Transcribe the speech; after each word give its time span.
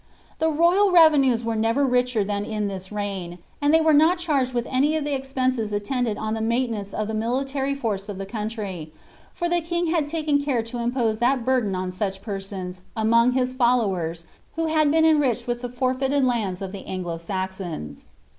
The 0.39 0.49
royal 0.49 0.91
revenues 0.91 1.43
were 1.43 1.55
never 1.55 1.85
richer 1.85 2.23
than 2.23 2.43
in 2.43 2.67
this 2.67 2.91
reign, 2.91 3.37
and 3.61 3.71
they 3.71 3.81
were 3.81 3.93
not 3.93 4.17
charged 4.17 4.51
with 4.51 4.65
any 4.67 4.95
of 4.95 5.03
the 5.03 5.13
expenses 5.13 5.71
attending 5.71 6.17
on 6.17 6.33
the 6.33 6.39
utaintenuM 6.39 6.91
of 6.99 7.07
the 7.07 7.13
military 7.13 7.75
force 7.75 8.09
of 8.09 8.17
the 8.17 8.25
country, 8.25 8.91
for 9.31 9.47
the 9.47 9.61
king 9.61 9.91
had 9.93 10.07
taken 10.07 10.41
care 10.41 10.63
to 10.63 10.79
im 10.79 10.91
pose 10.91 11.19
that 11.19 11.45
burden 11.45 11.75
on 11.75 11.91
snch 11.91 12.19
persons, 12.23 12.81
among 12.97 13.33
his 13.33 13.53
foUowers, 13.53 14.25
who 14.55 14.65
had 14.65 14.89
been 14.89 15.05
enriched 15.05 15.45
widi 15.45 15.61
the 15.61 15.69
forfeited 15.69 16.25
lands 16.25 16.63
of 16.63 16.71
the 16.71 16.83
Anglo 16.87 17.19
Saxons. 17.19 18.07